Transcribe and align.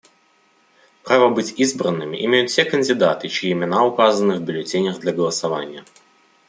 Право 1.03 1.29
быть 1.29 1.59
избранными 1.59 2.25
имеют 2.25 2.49
все 2.49 2.65
кандидаты, 2.65 3.29
чьи 3.29 3.51
имена 3.51 3.85
указаны 3.85 4.39
в 4.39 4.41
бюллетенях 4.41 4.97
для 4.99 5.13
голосования. 5.13 5.85